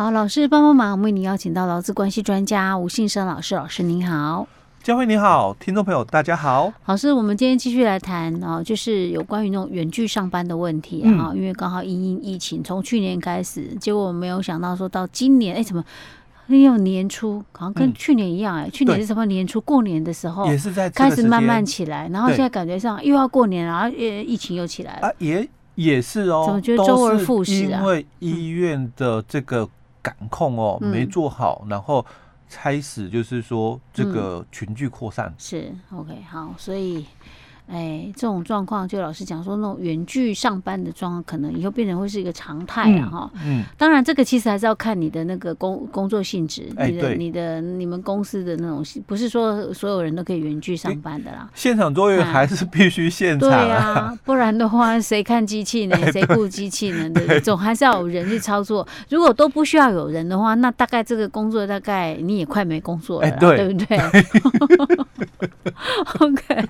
[0.00, 4.48] 好，老师帮帮忙，我们为您邀请到劳资关系专家吴信生老师，老师您好。
[4.82, 6.72] 佳慧你好，听众朋友大家好。
[6.86, 15.84] 老师，我们今天继续来谈啊，就是有关于那种远距上班的问题啊，嗯、因为刚好因应疫情，从去年开始，结果我没有想到说到今年，哎，怎么
[16.46, 27.80] 又年初，好像跟去年一样哎、嗯，去年是什么年初过年的时候，也是在开始慢慢起来，然后现在感觉上又要过年，然后疫情又起来了，啊，也也是哦，怎么觉得周而复始啊？
[27.80, 29.68] 因为医院的这个
[30.02, 32.04] 感控哦、嗯、没做好，然后。
[32.52, 37.06] 开始就是说，这个群聚扩散、嗯、是 OK 好，所以。
[37.70, 43.08] 哎，这种状况，就老实讲说，那种远距上班的状况，可能以后变成会是一个常态啊！
[43.08, 43.30] 哈、
[43.78, 51.48] 当然，这个其实还是要看你的那个工工作性质，你的、你的、你们公司的那种，不是说所有人都可以远距上班的啦。
[51.54, 55.96] 现场作业还是必须现场、啊，对啊，不然的话，谁看机器呢？
[56.10, 57.08] 谁顾机器呢？
[57.10, 58.86] 对，总还是要有人去操作。
[59.08, 63.98] 如果都不需要有人的话，那大概这个工作大概你也快没工作了，对不对？
[66.18, 66.68] OK。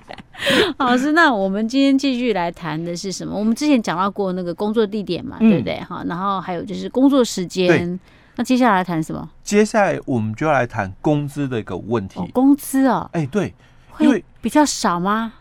[0.91, 3.33] 老师，那我们今天继续来谈的是什么？
[3.33, 5.79] 我们之前讲到过那个工作地点嘛，嗯、对不对？
[5.79, 7.97] 哈，然后还有就是工作时间。
[8.35, 9.29] 那接下来谈什么？
[9.41, 12.19] 接下来我们就要来谈工资的一个问题。
[12.19, 13.53] 哦、工资哦，哎，对，
[13.99, 15.31] 因为比较少吗？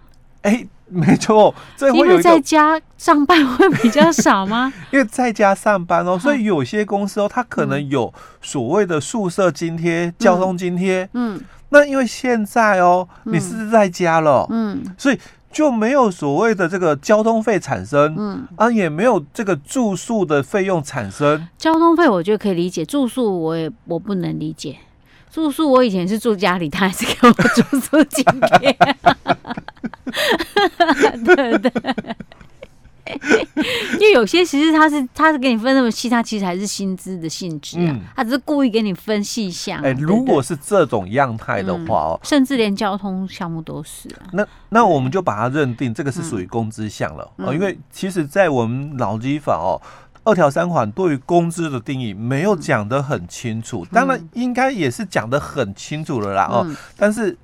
[0.43, 1.53] 哎，没错，
[1.95, 4.73] 因为在家上班会比较少吗？
[4.93, 11.41] 因为在家上班哦，所以有些公司哦，它可能有所谓的宿舍津贴、嗯、交通津贴，嗯。
[11.73, 15.17] 那因为现在哦，你是在家了，嗯，所以
[15.53, 21.49] 就没有所谓的这个交通费产生，嗯啊，也没有这个住宿的费用产生。
[21.59, 24.77] 交通费我觉得可以理解，住宿我也我不能理解。
[25.33, 28.77] 住宿我以前是住家里，他还是给我住宿津贴，
[31.25, 31.71] 对对。
[33.95, 39.81] 因为有些其实他是他是给你分那么细，他其实还是薪资的性质啊、嗯，他只是故意给你分细项。
[39.83, 44.27] 哎、欸，如果是这种样态的话哦、嗯，甚至连交通项目都是啊。
[44.33, 49.81] 那那我们就把它认定这个是属于工资项了、嗯、哦，因为其实，在我们劳基法哦
[50.25, 57.37] 二条三款对于工资的定义没有讲得很清楚，当然应该也是讲得很清楚了啦哦，但是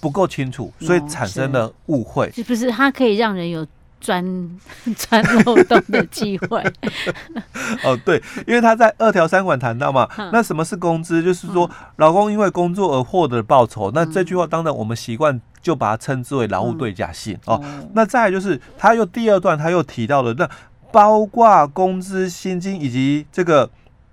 [0.00, 2.30] 不够清楚，所以产生了误会。
[2.32, 3.66] 是不是它可以让人有？
[4.00, 4.24] 钻
[4.96, 6.62] 钻漏洞的机会
[7.82, 11.22] 哦，对，因为他在二条三管谈到嘛，那什么是工资？
[11.22, 13.90] 就是说，老公因为工作而获得报酬。
[13.94, 17.62] 那这句话当然我们习惯就把它称之为劳务对价性哦。
[17.94, 20.48] 那再来就是，他又第二段他又提到了，那
[20.92, 23.70] 包括工资、薪金以及这个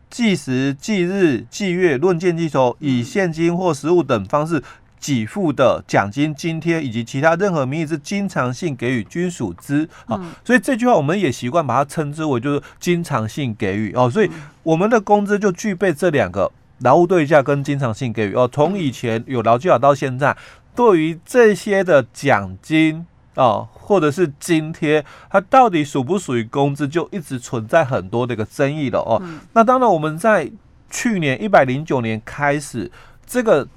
[0.09, 4.61] 计时、计日、计月、论件计酬，以现金或实物等方式。
[5.05, 14.31] 给付的奖金、津贴以及其他任何名义是经常性给予均属之啊，所以这句话我们也习惯把它称之为就是经常性给予哦，所以
[14.63, 18.49] 我们的工资就具备这两个劳务对价跟经常性给予哦。
[18.51, 20.35] 从以前有劳基法到现在，
[20.75, 23.05] 对于这些的奖金
[23.35, 29.21] 啊或者是津贴，它到底属不属于工资，就一直存在很多的一个争议了哦。
[29.53, 30.51] 那当然我们在
[30.89, 32.91] 去年一百零九年开始
[33.27, 33.67] 这个。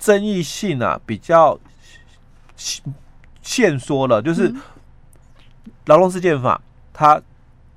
[0.00, 1.56] 争议性啊比较
[3.40, 4.52] 限缩了，就是
[5.84, 6.60] 劳动事件法，
[6.92, 7.22] 他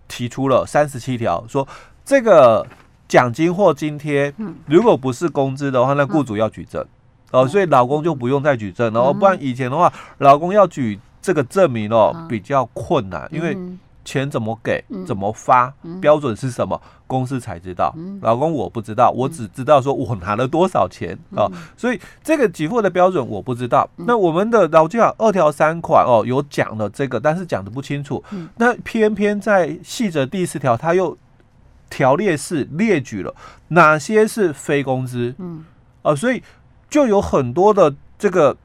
[0.08, 1.68] 提出了三十七条，说
[2.04, 2.66] 这个
[3.08, 4.34] 奖金或津贴，
[4.66, 6.84] 如果不是工资的话，那雇主要举证。
[7.32, 13.56] 哦，所以老公就不用再举证，然后不然以前的话，老公要举这个证明哦比较困难，因为。
[14.06, 14.84] 钱怎么给？
[15.06, 15.74] 怎么发？
[16.02, 16.80] 标准是什么？
[17.08, 17.94] 公司才知道。
[18.22, 21.46] 老公我不知道，我只知道说我拿了多少钱啊。
[21.78, 23.88] 所以这个给付的标准我不知道。
[23.98, 28.24] 那我们的劳基法二条三款哦，有讲了这个，但是讲的不清楚。
[28.58, 31.18] 那偏偏在细则第四条，他又
[31.90, 33.34] 条列式列举了
[33.68, 35.36] 哪些是非工资。
[35.38, 35.64] 嗯
[36.02, 36.42] 啊，所以
[36.90, 38.58] 就有很多的这个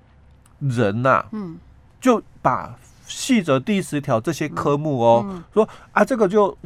[0.59, 1.59] 人呐，嗯，
[2.00, 2.75] 就把。
[3.08, 6.56] 细则第十条这些科目哦，说啊，这个就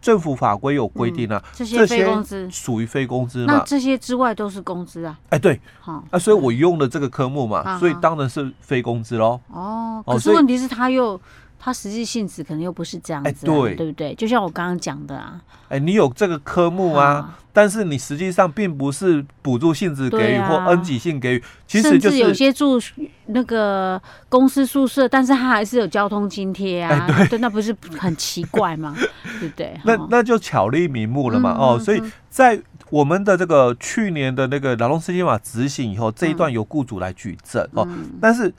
[0.00, 3.52] 政府法规有规定啊，这些非工资属于非工资嘛？
[3.52, 5.16] 那这些之外都是工资啊？
[5.28, 9.38] 哎，对，好啊，所以我用的这个科目嘛，嗯、所以当然是非工资喽。
[9.48, 11.20] 哦，可是问题是他又。
[11.62, 14.14] 它实际性质可能又不是这样子，对，对不对？
[14.14, 22.80] 就像我刚刚讲的啊，哎，欸，你有这个科目啊，啊，但是你实际上并不是补助性质给予或恩给性给予，其实就是有些住
[23.26, 28.96] 那个公司宿舍，但是他还是有交通津贴啊，欸对，对，那不是很奇怪吗？
[29.38, 29.78] 对不对？
[29.84, 32.58] 那那就巧立名目了嘛，嗯，哦，所以在
[32.88, 38.50] 我们的这个去年的那个劳动司机法执行以后，这一段由雇主来举证，嗯，哦，但是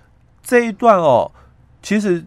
[0.44, 1.32] 这一段哦，
[1.82, 2.24] 其实。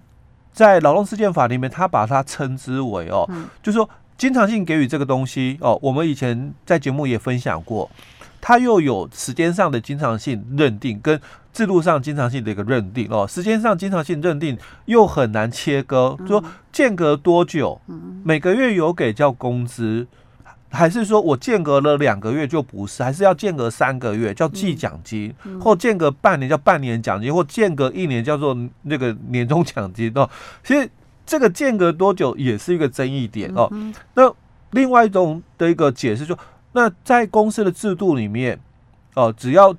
[0.55, 3.29] 在劳动事件法里面，他把它称之为哦，
[3.61, 7.91] 就是说经常性给予这个东西哦，我们以前在节目也分享过，
[8.41, 11.21] 它又有时间上的经常性认定跟
[11.53, 13.27] 制度上经常性的一个认定哦。
[13.27, 16.43] 时间上经常性认定又很难切割，说
[16.73, 17.81] 间隔多久，
[18.23, 20.07] 每个月有给叫工资，
[20.75, 30.29] 还是说我间隔了两个月就不是，还是要间隔三个月叫季奖金，或间隔半年叫半年奖金，或间隔一年叫做那个年终奖金哦。
[30.63, 30.91] 其实。
[31.27, 33.67] 这个间隔多久也是一个争议点哦。
[34.13, 34.31] 那
[34.73, 36.37] 另外一种的一个解释就，
[36.73, 38.61] 那在公司的制度里面
[39.15, 39.75] 哦，只要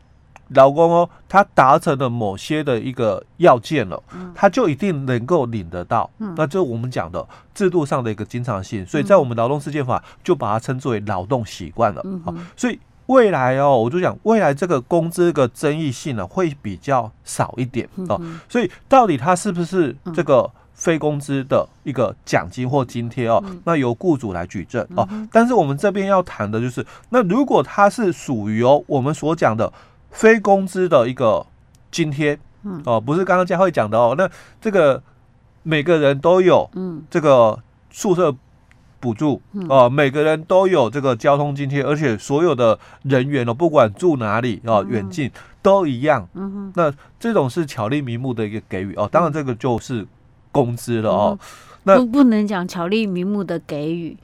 [0.49, 4.01] 劳工哦他达成了某些的一个要件了，
[4.33, 6.09] 他就一定能够领得到。
[6.17, 12.03] 那这是我们讲的制度上的一个经常性，所以在我们劳动事件法就把它称作为劳动习惯了。
[12.23, 18.21] 好，所以未来哦，我就讲未来这个工资的争议性呢会比较少一点哦。
[18.47, 20.51] 所以到底它是不是这个？
[20.77, 25.07] 非工资的一个奖金或津贴哦，那由雇主来举证哦。
[25.31, 29.71] 但是我们这边要谈的就是，那如果它是属于哦我们所讲的
[30.15, 31.45] 非工资的一个
[31.91, 32.39] 津贴，
[32.85, 34.27] 哦，不是刚刚佳慧讲的哦，那
[34.59, 35.03] 这个
[35.61, 36.67] 每个人都有
[37.11, 37.59] 这个
[37.91, 38.35] 宿舍
[38.99, 39.39] 补助
[39.69, 45.29] 哦，每个人都有这个交通津贴，而且所有的人员哦，不管住哪里哦，远近
[45.61, 46.27] 都一样。
[46.73, 50.07] 那这种是巧立名目的一个给予哦，当然这个就是。
[50.55, 51.37] 工资了哦，
[51.83, 54.15] 那不不能讲巧立名目的给予，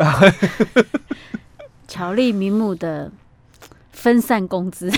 [1.90, 3.12] 巧立名目的
[4.02, 4.90] 分散工资。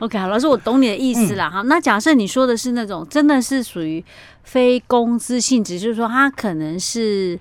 [0.00, 1.62] OK，好，老师，我懂你的意思了哈。
[1.62, 4.04] 那假设你说的是那种真的是属于
[4.42, 7.38] 非工资性质，就是说他可能是。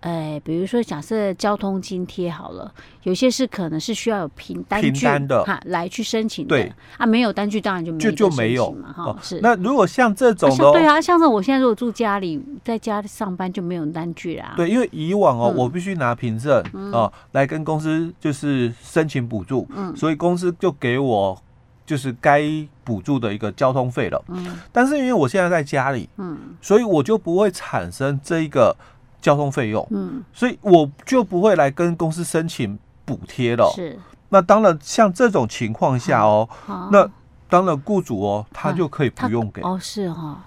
[0.00, 2.72] 哎，比如说，假设交通津贴好了，
[3.02, 6.50] 有些是可能是需要有凭单据的哈来去申请的。
[6.50, 9.04] 对啊，没有单据当然就没有就就没有嘛哈。
[9.04, 14.52] 哦、是那如果像这种的、啊，对啊，像是我现在如果住家里，在家里上班就没有单据啦。
[14.56, 16.62] 对，因为以往哦，嗯、我必须拿凭证
[16.92, 21.36] 哦来跟公司就是申请补助，嗯，所以公司就给我
[21.84, 22.42] 就是该
[22.84, 24.22] 补助的一个交通费了。
[24.28, 28.76] 嗯，但是因为我现在在家里，嗯，所以我就不会产生这一个。
[29.26, 33.68] 交通费用，嗯，所以我就不会来跟公司申请补贴了。
[33.74, 36.48] 是，那当然，像这种情况下哦，
[36.92, 37.10] 那
[37.50, 39.60] 当然雇主哦，他就可以不用给。
[39.62, 40.44] 哦，是哈，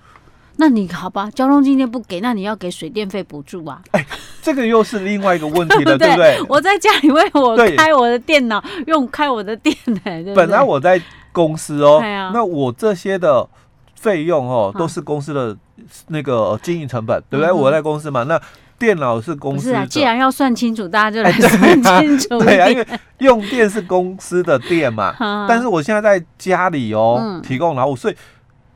[0.56, 3.82] 那你好吧，交通津贴不给，那你要给水电费补助啊？
[3.92, 4.06] 哎，
[4.42, 6.42] 这个又是另外一个问题了， 对不对？
[6.48, 10.00] 我在家里为我开我的电脑，用开我的电呢。
[10.34, 11.02] 本来我在
[11.34, 12.00] 公司哦，
[12.34, 13.46] 那我这些的
[13.96, 15.58] 费用哦，都是公司的
[16.08, 17.52] 那个经营成本，对不对？
[17.52, 18.42] 我在公司嘛，那。
[18.80, 22.40] 电脑是公司的，既然要算清楚，大家就来算清楚。
[22.40, 22.88] 对啊，因为
[23.18, 25.14] 用电是公司的电嘛。
[25.48, 28.16] 但是我现在在家里哦，提供劳务，所以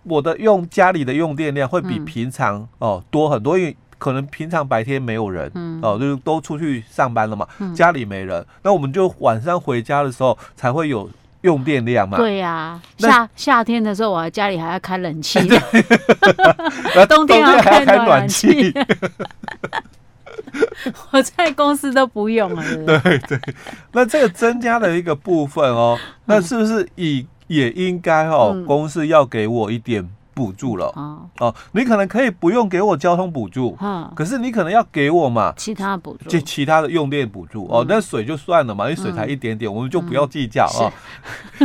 [0.04, 5.50] 我的用家里的用电量会比平常哦多很多，因为可能平常白天没有人
[5.82, 11.10] 哦，就是都出去上班了嘛，家里没人，那我们就晚上回家的时候才会有
[11.42, 12.18] 用电量嘛。
[12.18, 15.40] 对呀，夏夏天的时候，我家里还要开冷气，
[17.08, 18.74] 冬天还要开暖气。
[21.12, 22.64] 我在公司都不用了。
[23.02, 23.40] 对对，
[23.92, 30.92] 那这个增加的一个部分哦， 那是不是也也应该哦，公司要给我一点补助了？
[31.40, 33.78] 哦，你可能可以不用给我交通补助，
[34.16, 37.86] 可是你可能要给我嘛其他补助，就其他的用电补助哦。
[37.88, 40.92] 那水就算了嘛，因为水才一点点，我们就不要计较哦。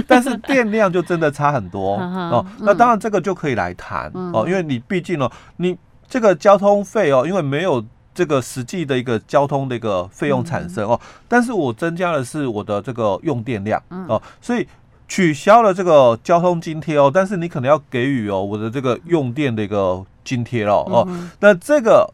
[0.07, 2.45] 但是电量就真的差很多哦。
[2.59, 5.77] 那当然这个就可以来谈哦，因为你毕竟哦，你
[6.07, 7.85] 这个交通费哦，因为没有。
[8.19, 14.67] 这个实际的一个交通的一个费用产生哦，但是我增加的是我的这个用电量哦，所以
[15.07, 21.07] 取消了这个交通津贴哦，但是你可能要给予哦我的这个用电的一个津贴了哦，
[21.39, 22.13] 那这个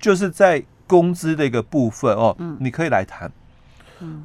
[0.00, 3.30] 就是在工资的一个部分哦，你可以来谈。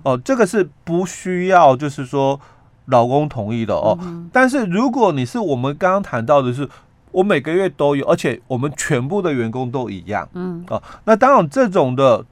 [0.01, 2.42] 哦，这个是不需要就是说
[2.86, 3.96] 老公同意的哦，
[4.34, 6.68] 但是如果你是我们刚刚谈到的是。
[7.12, 10.27] 我每个月都有，而且我们全部的员工都一样。
[10.34, 12.25] 嗯，哦，那当然这种的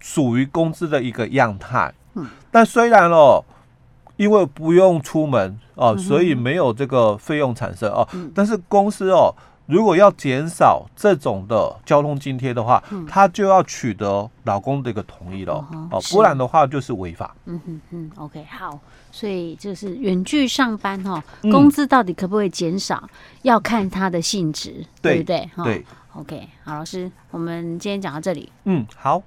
[0.00, 1.92] 属于工资的一个样态。
[2.14, 3.44] 嗯，但虽然哦，
[4.16, 8.06] 因为不用出门哦，所以没有这个费用产生哦。
[8.34, 9.34] 但是公司哦。
[9.68, 15.54] 如果要减少这种的交通津贴的话，他就要取得老公的一个同意了
[15.90, 17.36] 哦，不然的话就是违法。
[17.44, 18.80] 嗯哼嗯，OK，好，
[19.12, 23.06] 所以就是远距上班哈，工资到底可不可以减少，
[23.42, 25.50] 要看它的性质，对不对？
[25.62, 25.84] 对
[26.14, 28.50] ，OK，好，老师，我们今天讲到这里。
[28.64, 29.22] 嗯，好。